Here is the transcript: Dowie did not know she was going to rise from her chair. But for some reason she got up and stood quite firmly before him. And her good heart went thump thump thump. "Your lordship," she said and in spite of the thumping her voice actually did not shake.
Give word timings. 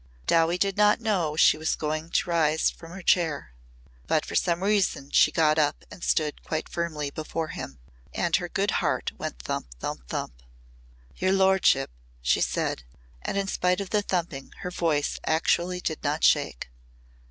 Dowie 0.25 0.57
did 0.57 0.77
not 0.77 0.99
know 0.99 1.35
she 1.35 1.59
was 1.59 1.75
going 1.75 2.09
to 2.09 2.27
rise 2.27 2.71
from 2.71 2.89
her 2.89 3.03
chair. 3.03 3.53
But 4.07 4.25
for 4.25 4.33
some 4.33 4.63
reason 4.63 5.11
she 5.11 5.31
got 5.31 5.59
up 5.59 5.85
and 5.91 6.03
stood 6.03 6.41
quite 6.43 6.67
firmly 6.67 7.11
before 7.11 7.49
him. 7.49 7.77
And 8.11 8.35
her 8.37 8.49
good 8.49 8.71
heart 8.81 9.11
went 9.19 9.37
thump 9.43 9.67
thump 9.79 10.07
thump. 10.07 10.41
"Your 11.17 11.33
lordship," 11.33 11.91
she 12.19 12.41
said 12.41 12.83
and 13.21 13.37
in 13.37 13.45
spite 13.45 13.79
of 13.79 13.91
the 13.91 14.01
thumping 14.01 14.51
her 14.61 14.71
voice 14.71 15.19
actually 15.27 15.79
did 15.79 16.03
not 16.03 16.23
shake. 16.23 16.71